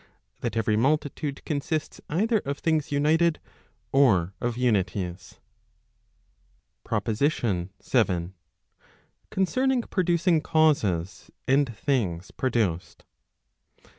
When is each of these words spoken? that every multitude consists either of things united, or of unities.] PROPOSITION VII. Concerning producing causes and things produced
that 0.39 0.57
every 0.57 0.75
multitude 0.75 1.45
consists 1.45 2.01
either 2.09 2.39
of 2.39 2.57
things 2.57 2.91
united, 2.91 3.39
or 3.91 4.33
of 4.41 4.57
unities.] 4.57 5.39
PROPOSITION 6.83 7.69
VII. 7.85 8.31
Concerning 9.29 9.83
producing 9.83 10.41
causes 10.41 11.29
and 11.47 11.75
things 11.77 12.31
produced 12.31 13.05